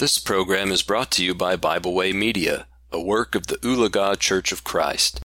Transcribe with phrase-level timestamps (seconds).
[0.00, 4.18] This program is brought to you by Bible Way Media, a work of the Oolagah
[4.18, 5.20] Church of Christ.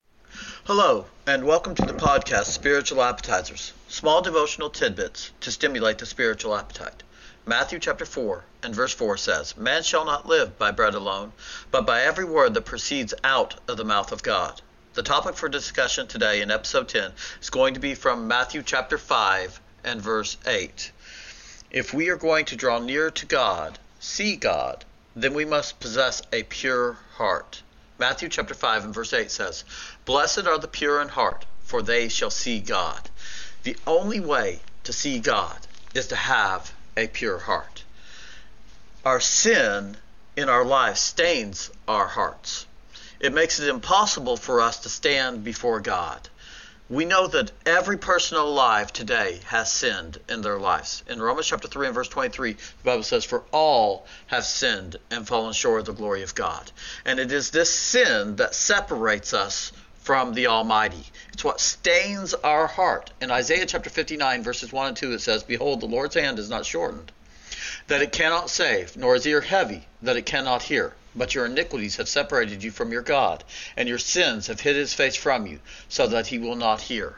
[0.65, 6.57] Hello, and welcome to the podcast Spiritual Appetizers, small devotional tidbits to stimulate the spiritual
[6.57, 7.05] appetite.
[7.47, 11.35] Matthew chapter 4 and verse 4 says, Man shall not live by bread alone,
[11.71, 14.61] but by every word that proceeds out of the mouth of God.
[14.95, 18.99] The topic for discussion today in episode 10 is going to be from Matthew chapter
[18.99, 20.91] 5 and verse 8.
[21.71, 24.85] If we are going to draw near to God, see God,
[25.17, 27.63] then we must possess a pure heart.
[27.99, 29.65] Matthew chapter 5 and verse 8 says,
[30.05, 33.09] Blessed are the pure in heart, for they shall see God.
[33.63, 35.59] The only way to see God
[35.95, 37.85] is to have a pure heart.
[39.05, 39.97] Our sin
[40.37, 42.67] in our lives stains our hearts.
[43.21, 46.29] It makes it impossible for us to stand before God.
[46.91, 51.03] We know that every person alive today has sinned in their lives.
[51.09, 55.27] In Romans chapter 3 and verse 23, the Bible says, For all have sinned and
[55.27, 56.71] fallen short of the glory of God.
[57.07, 61.07] And it is this sin that separates us from the Almighty.
[61.33, 63.11] It's what stains our heart.
[63.19, 66.51] In Isaiah chapter 59, verses 1 and 2, it says, Behold, the Lord's hand is
[66.51, 67.11] not shortened,
[67.87, 70.93] that it cannot save, nor his ear heavy, that it cannot hear.
[71.17, 73.45] But your iniquities have separated you from your God,
[73.77, 77.17] and your sins have hid his face from you, so that he will not hear.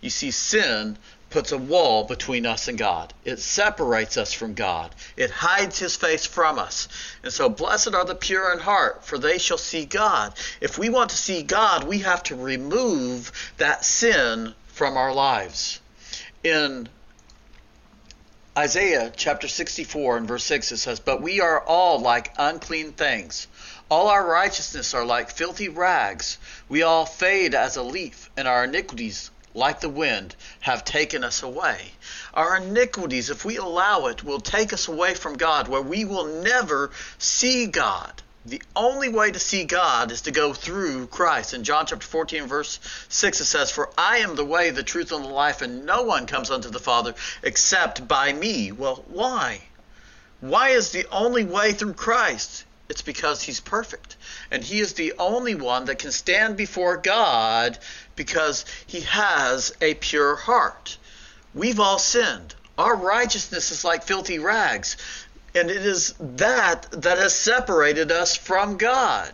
[0.00, 0.98] You see, sin
[1.30, 3.12] puts a wall between us and God.
[3.24, 4.94] It separates us from God.
[5.16, 6.88] It hides his face from us.
[7.22, 10.34] And so, blessed are the pure in heart, for they shall see God.
[10.60, 15.80] If we want to see God, we have to remove that sin from our lives.
[16.44, 16.88] In
[18.58, 23.48] Isaiah chapter 64 and verse 6 it says, But we are all like unclean things.
[23.90, 26.38] All our righteousness are like filthy rags.
[26.66, 31.42] We all fade as a leaf, and our iniquities, like the wind, have taken us
[31.42, 31.92] away.
[32.32, 36.24] Our iniquities, if we allow it, will take us away from God, where we will
[36.42, 38.22] never see God.
[38.46, 41.52] The only way to see God is to go through Christ.
[41.52, 45.10] In John chapter 14, verse 6, it says, For I am the way, the truth,
[45.10, 48.70] and the life, and no one comes unto the Father except by me.
[48.70, 49.62] Well, why?
[50.40, 52.64] Why is the only way through Christ?
[52.88, 54.14] It's because he's perfect.
[54.48, 57.76] And he is the only one that can stand before God
[58.14, 60.98] because he has a pure heart.
[61.52, 62.54] We've all sinned.
[62.78, 64.98] Our righteousness is like filthy rags.
[65.56, 69.32] And it is that that has separated us from God.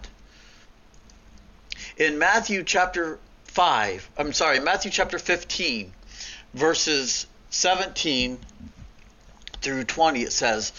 [1.96, 5.92] In Matthew chapter 5, I'm sorry, Matthew chapter 15,
[6.54, 8.38] verses 17
[9.62, 10.72] through 20, it says,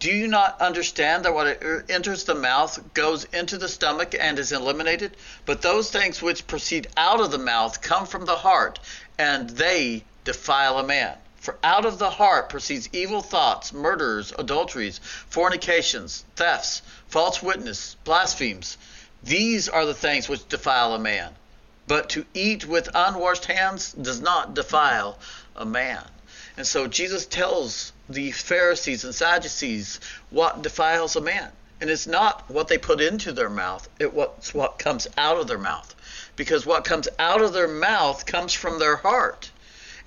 [0.00, 4.50] Do you not understand that what enters the mouth goes into the stomach and is
[4.50, 5.16] eliminated?
[5.46, 8.80] But those things which proceed out of the mouth come from the heart,
[9.16, 11.16] and they defile a man.
[11.38, 18.76] For out of the heart proceeds evil thoughts, murders, adulteries, fornications, thefts, false witness, blasphemies.
[19.22, 21.36] These are the things which defile a man.
[21.86, 25.18] But to eat with unwashed hands does not defile
[25.54, 26.04] a man.
[26.56, 30.00] And so Jesus tells the Pharisees and Sadducees
[30.30, 31.52] what defiles a man.
[31.80, 35.56] And it's not what they put into their mouth, it's what comes out of their
[35.56, 35.94] mouth.
[36.34, 39.52] Because what comes out of their mouth comes from their heart.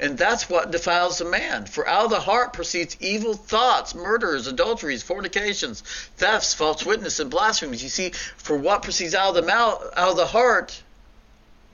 [0.02, 1.68] And that's what defiles a man.
[1.68, 5.82] For out of the heart proceeds evil thoughts, murders, adulteries, fornications,
[6.18, 7.84] thefts, false witness, and blasphemies.
[7.84, 10.82] You see, for what proceeds out of the mouth, out of the heart,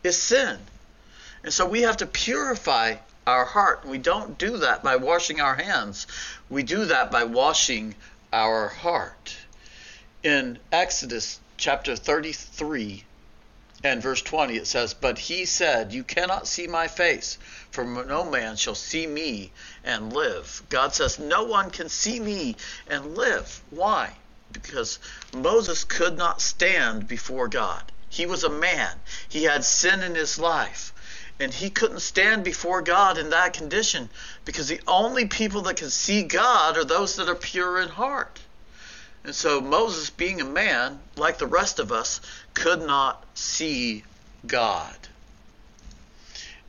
[0.03, 0.57] is sin.
[1.41, 2.95] And so we have to purify
[3.25, 3.85] our heart.
[3.85, 6.05] We don't do that by washing our hands.
[6.49, 7.95] We do that by washing
[8.33, 9.37] our heart.
[10.21, 13.05] In Exodus chapter 33
[13.83, 17.37] and verse 20 it says, But he said, You cannot see my face,
[17.69, 19.51] for no man shall see me
[19.83, 20.63] and live.
[20.69, 22.55] God says, No one can see me
[22.87, 23.61] and live.
[23.69, 24.13] Why?
[24.51, 24.97] Because
[25.31, 27.91] Moses could not stand before God.
[28.09, 28.99] He was a man,
[29.29, 30.91] he had sin in his life.
[31.39, 34.09] And he couldn't stand before God in that condition
[34.43, 38.39] because the only people that can see God are those that are pure in heart.
[39.27, 42.21] And so Moses, being a man, like the rest of us,
[42.53, 44.05] could not see
[44.45, 44.95] God.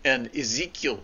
[0.05, 0.99] And Ezekiel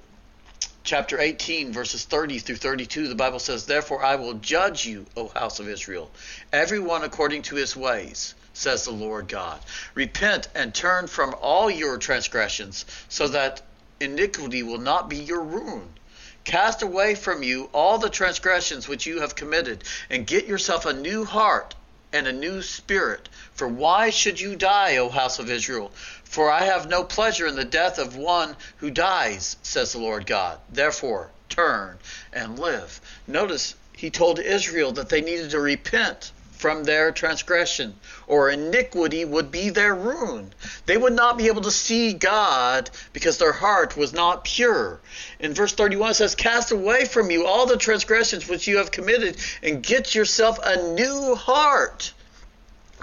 [0.82, 5.28] chapter 18, verses 30 through 32, the Bible says, Therefore I will judge you, O
[5.28, 6.10] house of Israel,
[6.52, 9.60] everyone according to his ways, says the Lord God.
[9.94, 13.62] Repent and turn from all your transgressions, so that
[14.00, 15.88] iniquity will not be your ruin.
[16.44, 20.92] Cast away from you all the transgressions which you have committed, and get yourself a
[20.92, 21.74] new heart
[22.12, 23.28] and a new spirit.
[23.54, 25.90] For why should you die, O house of Israel?
[26.22, 30.26] For I have no pleasure in the death of one who dies, says the Lord
[30.26, 30.58] God.
[30.70, 31.98] Therefore, turn
[32.32, 33.00] and live.
[33.26, 36.30] Notice he told Israel that they needed to repent
[36.64, 37.94] from their transgression,
[38.26, 40.50] or iniquity would be their ruin.
[40.86, 44.98] They would not be able to see God because their heart was not pure.
[45.38, 48.90] In verse 31 it says, Cast away from you all the transgressions which you have
[48.90, 52.14] committed, and get yourself a new heart.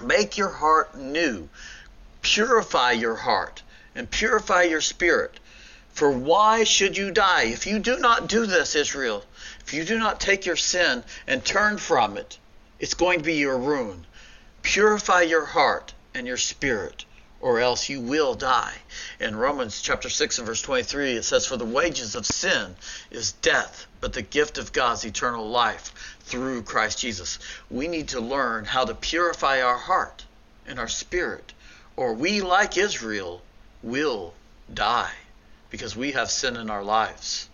[0.01, 1.47] Make your heart new.
[2.23, 3.61] Purify your heart
[3.93, 5.39] and purify your spirit.
[5.93, 7.43] For why should you die?
[7.43, 9.23] If you do not do this, Israel,
[9.63, 12.39] if you do not take your sin and turn from it,
[12.81, 14.07] it's going to be your ruin.
[14.63, 17.05] Purify your heart and your spirit,
[17.39, 18.73] or else you will die.
[19.19, 22.75] In Romans chapter 6 and verse 23, it says, For the wages of sin
[23.11, 27.37] is death, but the gift of God's eternal life through Christ Jesus.
[27.69, 30.25] We need to learn how to purify our heart
[30.65, 31.53] and our spirit,
[31.95, 33.43] or we, like Israel,
[33.83, 34.33] will
[34.73, 35.13] die
[35.69, 37.47] because we have sin in our lives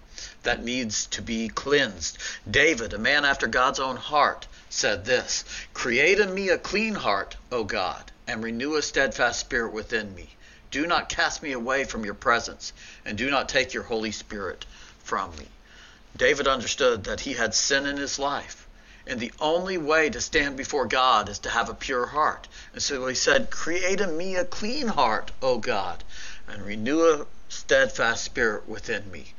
[0.44, 2.18] that needs to be cleansed.
[2.50, 7.38] David, a man after God's own heart, said this Create in me a clean heart,
[7.52, 10.36] O God, and renew a steadfast spirit within me.
[10.70, 12.74] Do not cast me away from your presence,
[13.06, 14.66] and do not take your Holy Spirit
[15.02, 15.48] from me.
[16.18, 18.68] David understood that he had sin in his life,
[19.06, 22.50] and the only way to stand before God is to have a pure heart.
[22.74, 26.04] And so he said, Create in me a clean heart, O God,
[26.46, 29.34] and renew a steadfast spirit within me.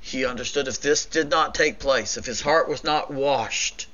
[0.00, 3.88] He understood if this did not take place, if his heart was not washed,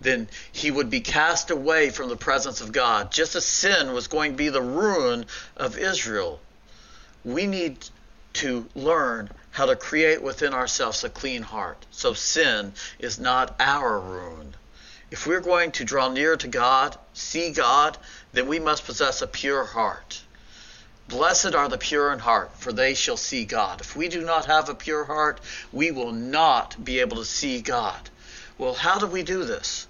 [0.00, 4.08] then he would be cast away from the presence of God, just as sin was
[4.08, 5.26] going to be the ruin
[5.56, 6.40] of Israel.
[7.24, 7.86] We need
[8.34, 13.98] to learn how to create within ourselves a clean heart so sin is not our
[13.98, 14.54] ruin.
[15.10, 17.98] If we're going to draw near to God, see God,
[18.32, 20.22] then we must possess a pure heart.
[21.08, 23.80] Blessed are the pure in heart, for they shall see God.
[23.80, 25.40] If we do not have a pure heart,
[25.72, 28.08] we will not be able to see God.
[28.56, 29.88] Well, how do we do this?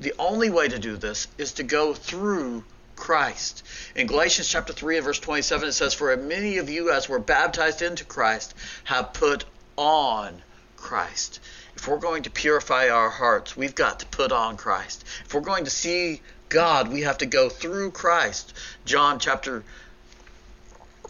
[0.00, 2.62] The only way to do this is to go through
[2.94, 3.64] Christ.
[3.96, 7.18] In Galatians chapter 3 and verse 27 it says, For many of you as were
[7.18, 8.54] baptized into Christ
[8.84, 9.44] have put
[9.76, 10.42] on
[10.76, 11.40] Christ.
[11.74, 15.04] If we're going to purify our hearts, we've got to put on Christ.
[15.24, 18.54] If we're going to see God, we have to go through Christ.
[18.84, 19.64] John chapter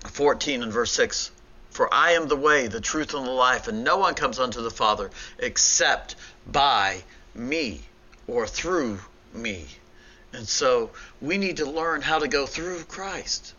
[0.06, 1.31] 14 and verse 6
[1.70, 4.62] For I am the way, the truth, and the life, and no one comes unto
[4.62, 7.88] the Father except by me
[8.28, 9.00] or through
[9.34, 9.66] me.
[10.32, 10.90] And so
[11.20, 13.54] we need to learn how to go through Christ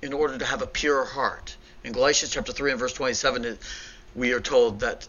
[0.00, 1.56] in order to have a pure heart.
[1.84, 3.58] In Galatians chapter 3 and verse 27,
[4.14, 5.08] we are told that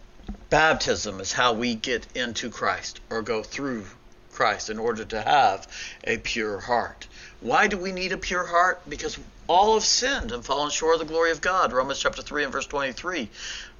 [0.50, 3.86] baptism is how we get into Christ or go through
[4.32, 5.68] Christ in order to have
[6.04, 7.06] a pure heart.
[7.40, 8.80] Why do we need a pure heart?
[8.88, 11.72] Because all have sinned and fallen short of the glory of God.
[11.72, 13.28] Romans chapter 3 and verse 23.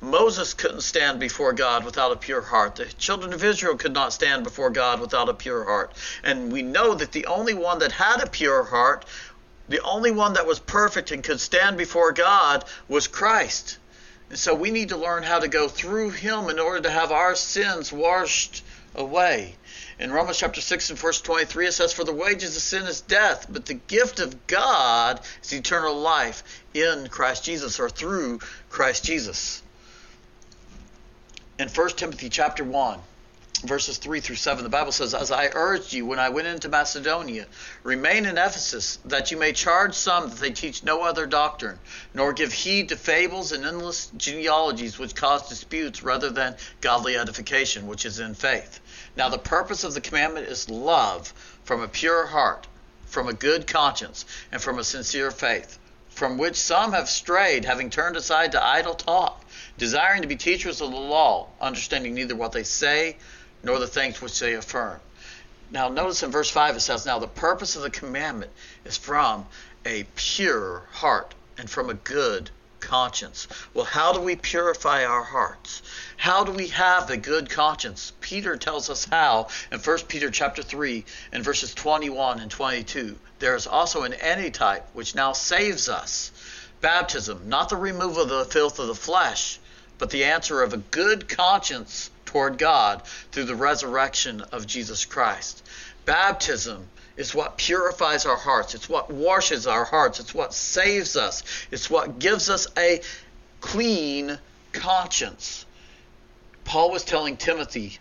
[0.02, 2.76] Moses couldn't stand before God without a pure heart.
[2.76, 5.92] The children of Israel could not stand before God without a pure heart.
[6.24, 9.04] And we know that the only one that had a pure heart,
[9.68, 13.76] the only one that was perfect and could stand before God was Christ.
[14.30, 17.12] And so we need to learn how to go through him in order to have
[17.12, 18.64] our sins washed
[18.94, 19.56] away.
[19.98, 23.02] In Romans chapter 6 and verse 23, it says, For the wages of sin is
[23.02, 26.42] death, but the gift of God is eternal life
[26.72, 29.62] in Christ Jesus or through Christ Jesus.
[31.60, 33.00] In 1 Timothy chapter 1,
[33.64, 36.70] verses 3 through 7, the Bible says, As I urged you when I went into
[36.70, 37.46] Macedonia,
[37.82, 41.78] remain in Ephesus, that you may charge some that they teach no other doctrine,
[42.14, 47.86] nor give heed to fables and endless genealogies which cause disputes rather than godly edification,
[47.86, 48.80] which is in faith.
[49.14, 52.66] Now, the purpose of the commandment is love from a pure heart,
[53.04, 57.90] from a good conscience, and from a sincere faith, from which some have strayed, having
[57.90, 59.39] turned aside to idle talk,
[59.80, 63.16] desiring to be teachers of the law, understanding neither what they say
[63.62, 65.00] nor the things which they affirm.
[65.70, 68.52] Now, notice in verse 5 it says, Now the purpose of the commandment
[68.84, 69.46] is from
[69.86, 73.48] a pure heart and from a good conscience.
[73.72, 75.80] Well, how do we purify our hearts?
[76.18, 78.12] How do we have a good conscience?
[78.20, 83.18] Peter tells us how in 1 Peter chapter 3 and verses 21 and 22.
[83.38, 86.32] There is also an antitype which now saves us.
[86.82, 89.58] Baptism, not the removal of the filth of the flesh,
[90.00, 95.62] but the answer of a good conscience toward God through the resurrection of Jesus Christ.
[96.06, 98.74] Baptism is what purifies our hearts.
[98.74, 100.18] It's what washes our hearts.
[100.18, 101.42] It's what saves us.
[101.70, 103.02] It's what gives us a
[103.60, 104.38] clean
[104.72, 105.66] conscience.
[106.64, 107.98] Paul was telling Timothy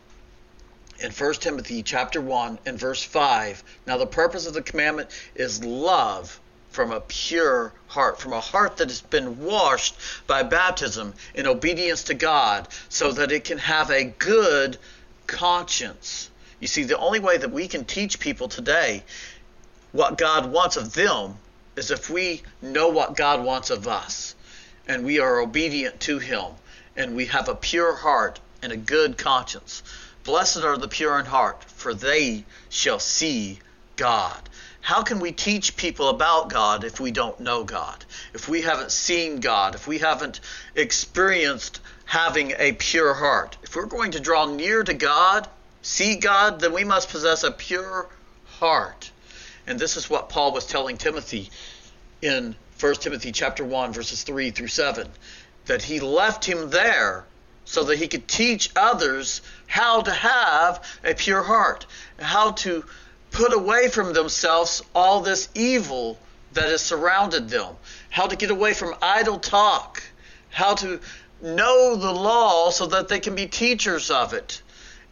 [1.01, 5.63] in 1 Timothy chapter 1 and verse 5, now the purpose of the commandment is
[5.63, 6.38] love
[6.69, 9.95] from a pure heart, from a heart that has been washed
[10.27, 14.77] by baptism in obedience to God, so that it can have a good
[15.27, 16.29] conscience.
[16.59, 19.03] You see, the only way that we can teach people today
[19.91, 21.37] what God wants of them
[21.75, 24.35] is if we know what God wants of us
[24.87, 26.45] and we are obedient to Him
[26.95, 29.83] and we have a pure heart and a good conscience.
[30.23, 33.59] Blessed are the pure in heart, for they shall see
[33.95, 34.48] God.
[34.81, 38.03] How can we teach people about God if we don't know God?
[38.33, 39.75] If we haven't seen God?
[39.75, 40.39] If we haven't
[40.75, 43.57] experienced having a pure heart?
[43.61, 45.47] If we're going to draw near to God,
[45.81, 48.09] see God, then we must possess a pure
[48.59, 49.11] heart.
[49.67, 51.49] And this is what Paul was telling Timothy
[52.21, 55.07] in 1 Timothy chapter 1 verses 3 through 7
[55.65, 57.25] that he left him there
[57.65, 61.85] so that he could teach others how to have a pure heart,
[62.17, 62.83] how to
[63.31, 66.17] put away from themselves all this evil
[66.53, 67.75] that has surrounded them,
[68.09, 70.01] how to get away from idle talk,
[70.49, 70.99] how to
[71.41, 74.61] know the law so that they can be teachers of it.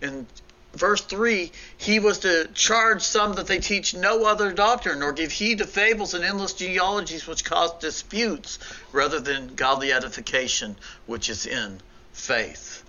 [0.01, 0.27] In
[0.74, 5.31] verse 3, he was to charge some that they teach no other doctrine, nor give
[5.31, 8.59] heed to fables and endless genealogies which cause disputes,
[8.91, 11.79] rather than godly edification which is in
[12.13, 12.83] faith.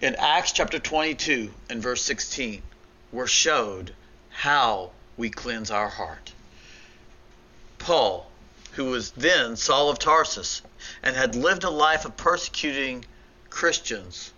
[0.00, 2.62] In Acts chapter 22 and verse 16,
[3.10, 3.92] we're showed
[4.30, 6.32] how we cleanse our heart.
[7.78, 8.30] Paul,
[8.74, 10.62] who was then Saul of Tarsus
[11.02, 13.06] and had lived a life of persecuting
[13.50, 14.32] Christians,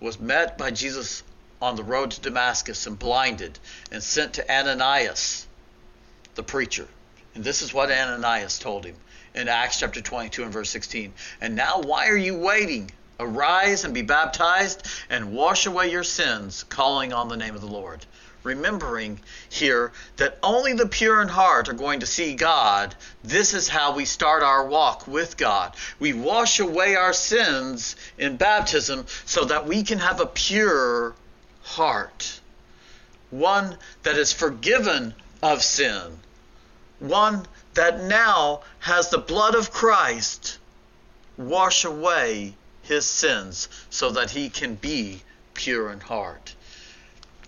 [0.00, 1.22] was met by Jesus
[1.60, 3.58] on the road to Damascus and blinded
[3.92, 5.46] and sent to Ananias,
[6.34, 6.88] the preacher.
[7.34, 8.96] And this is what Ananias told him
[9.34, 11.12] in Acts chapter 22 and verse 16.
[11.42, 12.90] And now, why are you waiting?
[13.20, 17.66] Arise and be baptized and wash away your sins, calling on the name of the
[17.68, 18.04] Lord.
[18.42, 22.94] Remembering here that only the pure in heart are going to see God.
[23.22, 25.74] This is how we start our walk with God.
[26.00, 31.14] We wash away our sins in baptism so that we can have a pure
[31.62, 32.40] heart.
[33.30, 36.18] One that is forgiven of sin.
[36.98, 40.58] One that now has the blood of Christ
[41.36, 45.22] wash away his sins so that he can be
[45.54, 46.54] pure in heart.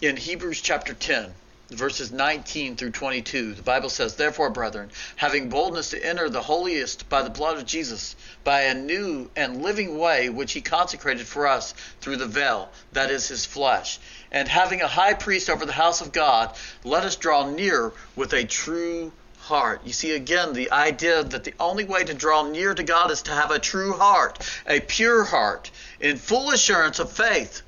[0.03, 1.33] In Hebrews chapter 10,
[1.71, 7.09] verses 19 through 22, the Bible says, Therefore, brethren, having boldness to enter the holiest
[7.09, 8.15] by the blood of Jesus,
[8.45, 13.11] by a new and living way which he consecrated for us through the veil, that
[13.11, 13.99] is his flesh,
[14.31, 18.33] and having a high priest over the house of God, let us draw near with
[18.33, 19.13] a true
[19.47, 19.81] heart.
[19.85, 23.23] You see again the idea that the only way to draw near to God is
[23.23, 27.63] to have a true heart, a pure heart, in full assurance of faith,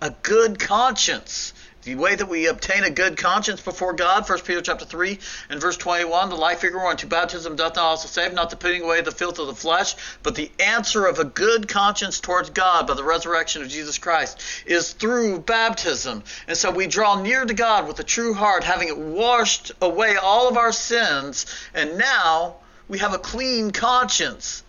[0.00, 1.52] a good conscience.
[1.88, 5.18] The way that we obtain a good conscience before God, 1 Peter chapter 3
[5.48, 8.82] and verse 21, the life figure unto baptism doth not also save, not the putting
[8.82, 12.86] away the filth of the flesh, but the answer of a good conscience towards God
[12.86, 16.24] by the resurrection of Jesus Christ is through baptism.
[16.46, 20.16] And so we draw near to God with a true heart, having it washed away
[20.16, 24.62] all of our sins, and now we have a clean conscience.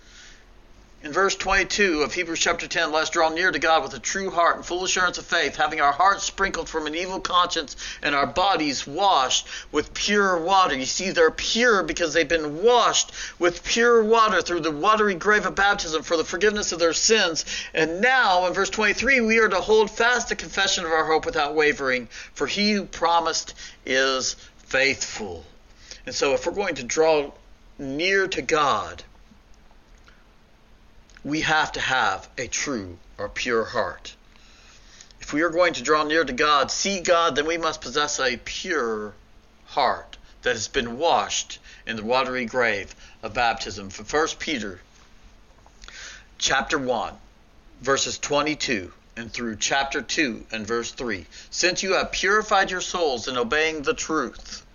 [1.02, 4.30] In verse 22 of Hebrews chapter 10, let's draw near to God with a true
[4.32, 8.14] heart and full assurance of faith, having our hearts sprinkled from an evil conscience and
[8.14, 10.76] our bodies washed with pure water.
[10.76, 15.46] You see, they're pure because they've been washed with pure water through the watery grave
[15.46, 17.46] of baptism for the forgiveness of their sins.
[17.74, 21.26] And now, in verse 23, we are to hold fast the confession of our hope
[21.26, 23.54] without wavering, for he who promised
[23.86, 25.46] is faithful.
[26.06, 27.32] And so, if we're going to draw
[27.78, 29.02] near to God,
[31.24, 34.16] we have to have a true or pure heart.
[35.20, 38.20] If we are going to draw near to God, see God, then we must possess
[38.20, 39.14] a pure
[39.68, 43.90] heart that has been washed in the watery grave of baptism.
[43.90, 44.80] From 1 Peter
[46.38, 47.14] chapter 1,
[47.82, 51.26] verses 22 and through chapter 2 and verse 3.
[51.50, 54.66] Since you have purified your souls in obeying the truth,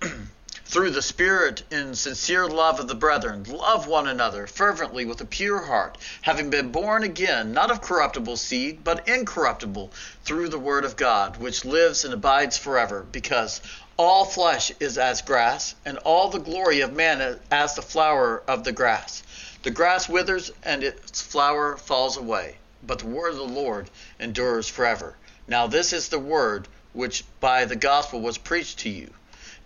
[0.64, 5.24] through the Spirit in sincere love of the brethren, love one another fervently with a
[5.24, 9.92] pure heart, having been born again, not of corruptible seed, but incorruptible,
[10.24, 13.60] through the Word of God, which lives and abides forever, because
[13.96, 18.64] all flesh is as grass, and all the glory of man as the flower of
[18.64, 19.22] the grass.
[19.64, 24.68] The grass withers, and its flower falls away, but the word of the Lord endures
[24.68, 25.16] forever.
[25.46, 29.12] Now this is the word which by the gospel was preached to you.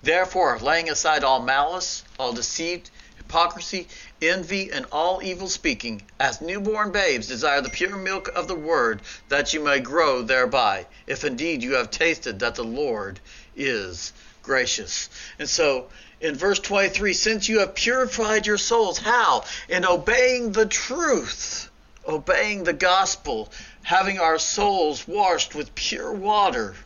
[0.07, 3.89] Therefore, laying aside all malice, all deceit, hypocrisy,
[4.23, 9.03] envy, and all evil speaking, as newborn babes desire the pure milk of the word,
[9.31, 13.19] that you may grow thereby, if indeed you have tasted that the Lord
[13.57, 14.13] is
[14.45, 15.11] gracious.
[15.41, 15.89] And so,
[16.21, 19.45] in verse 23, since you have purified your souls, how?
[19.69, 21.69] In obeying the truth.
[22.07, 23.51] obeying the gospel,
[23.83, 26.77] having our souls washed with pure water.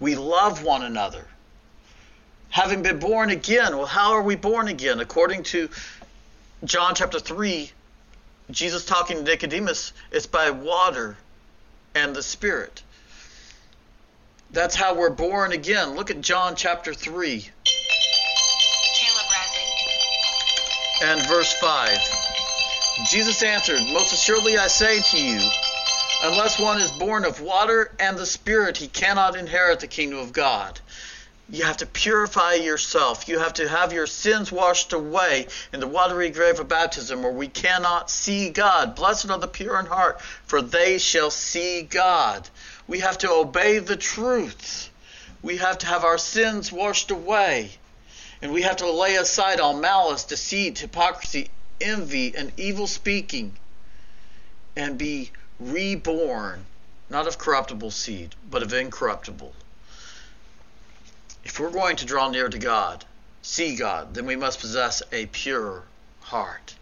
[0.00, 1.28] We love one another.
[2.50, 5.00] Having been born again, well, how are we born again?
[5.00, 5.68] According to
[6.64, 7.70] John chapter 3,
[8.50, 11.16] Jesus talking to Nicodemus, it's by water
[11.94, 12.82] and the Spirit.
[14.50, 15.96] That's how we're born again.
[15.96, 17.50] Look at John chapter 3
[21.02, 21.98] and verse 5.
[23.10, 25.50] Jesus answered, Most assuredly I say to you,
[26.22, 30.32] unless one is born of water and the Spirit, he cannot inherit the kingdom of
[30.32, 30.80] God.
[31.48, 33.28] You have to purify yourself.
[33.28, 37.30] You have to have your sins washed away in the watery grave of baptism, or
[37.30, 38.96] we cannot see God.
[38.96, 42.48] Blessed are the pure in heart, for they shall see God.
[42.88, 44.90] We have to obey the truth.
[45.40, 47.78] We have to have our sins washed away.
[48.42, 51.48] And we have to lay aside all malice, deceit, hypocrisy,
[51.80, 53.56] envy, and evil speaking,
[54.74, 56.66] and be reborn,
[57.08, 59.54] not of corruptible seed, but of incorruptible.
[61.46, 63.04] If we're going to draw near to God,
[63.40, 65.84] see God, then we must possess a pure
[66.22, 66.74] heart.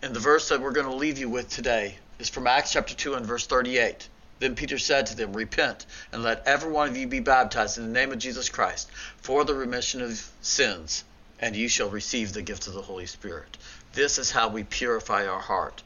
[0.00, 2.94] And the verse that we're going to leave you with today is from Acts chapter
[2.94, 4.08] 2 and verse 38.
[4.38, 7.84] Then Peter said to them, Repent, and let every one of you be baptized in
[7.84, 11.04] the name of Jesus Christ for the remission of sins,
[11.38, 13.58] and you shall receive the gift of the Holy Spirit.
[13.92, 15.82] This is how we purify our heart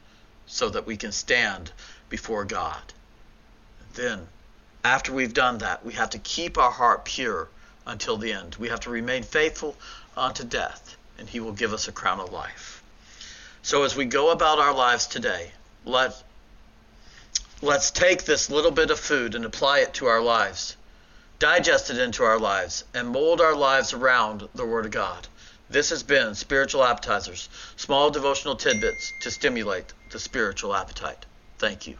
[0.47, 1.73] so that we can stand
[2.07, 2.93] before God.
[3.95, 4.29] Then,
[4.85, 7.49] after we've done that, we have to keep our heart pure
[7.85, 8.55] until the end.
[8.57, 9.75] We have to remain faithful
[10.15, 12.83] unto death, and He will give us a crown of life.
[13.61, 15.51] So, as we go about our lives today,
[15.85, 16.23] let
[17.61, 20.77] Let's take this little bit of food and apply it to our lives,
[21.39, 25.27] digest it into our lives, and mold our lives around the Word of God.
[25.69, 31.25] This has been Spiritual Appetizers, small devotional tidbits to stimulate the spiritual appetite.
[31.57, 31.97] Thank you.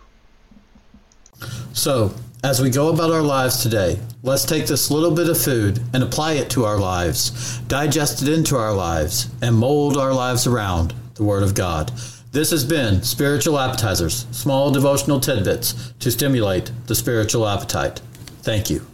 [1.73, 5.81] So, as we go about our lives today, let's take this little bit of food
[5.93, 10.47] and apply it to our lives, digest it into our lives, and mold our lives
[10.47, 11.91] around the Word of God.
[12.31, 18.01] This has been Spiritual Appetizers, small devotional tidbits to stimulate the spiritual appetite.
[18.41, 18.85] Thank you.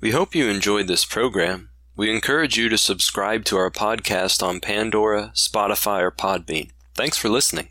[0.00, 1.70] We hope you enjoyed this program.
[1.96, 6.70] We encourage you to subscribe to our podcast on Pandora, Spotify, or Podbean.
[6.94, 7.68] Thanks for listening.